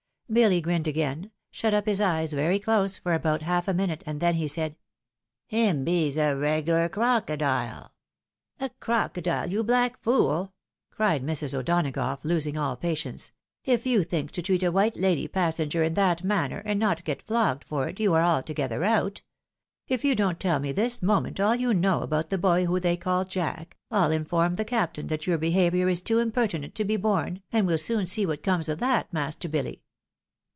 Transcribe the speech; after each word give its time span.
Billy 0.33 0.61
grinned 0.61 0.87
again, 0.87 1.29
shut 1.49 1.73
up 1.73 1.85
his 1.85 1.99
eyes 1.99 2.31
very 2.31 2.57
close 2.57 2.97
for 2.97 3.13
about 3.13 3.41
half 3.41 3.67
a 3.67 3.73
minute, 3.73 4.01
and 4.05 4.21
then 4.21 4.47
said," 4.47 4.77
Him 5.47 5.83
bees 5.83 6.15
a 6.15 6.33
reg'lar 6.37 6.87
crocodile."" 6.87 7.93
A 8.61 8.69
crocodile, 8.79 9.51
you 9.51 9.61
black 9.61 9.99
fool 10.01 10.53
I" 10.89 10.95
cried 10.95 11.21
Mra. 11.25 11.53
O'Donagough, 11.59 12.19
losing 12.23 12.55
all 12.57 12.77
patience," 12.77 13.33
if 13.75 13.85
you 13.85 14.05
tliink 14.05 14.31
to 14.31 14.41
treat 14.41 14.63
a 14.63 14.71
white 14.71 14.95
lady 14.95 15.27
pas 15.27 15.57
senger 15.57 15.85
in 15.85 15.95
that 15.95 16.23
manner, 16.23 16.59
and 16.63 16.79
not 16.79 17.03
get 17.03 17.21
flogged 17.27 17.65
for 17.67 17.89
it, 17.89 17.99
you 17.99 18.13
are 18.13 18.23
altogether 18.23 18.85
out. 18.85 19.21
If 19.89 20.05
you 20.05 20.15
don't 20.15 20.39
tell 20.39 20.61
me 20.61 20.71
this 20.71 21.01
moment 21.03 21.41
all 21.41 21.55
you 21.57 21.73
know 21.73 22.03
about 22.03 22.29
that 22.29 22.37
boy 22.37 22.67
who 22.67 22.79
they 22.79 22.95
call 22.95 23.25
Jack, 23.25 23.75
I'U 23.91 24.11
inform 24.11 24.55
the 24.55 24.63
captain 24.63 25.07
that 25.07 25.27
your 25.27 25.37
behaviour 25.37 25.89
is 25.89 25.99
too 25.99 26.19
impertinent 26.19 26.73
to 26.75 26.85
be 26.85 26.95
borne, 26.95 27.41
and 27.51 27.67
we'll 27.67 27.77
soon 27.77 28.05
see 28.05 28.25
what 28.25 28.43
comes 28.43 28.69
of 28.69 28.79
that, 28.79 29.11
master 29.11 29.49
BiUy." 29.49 29.81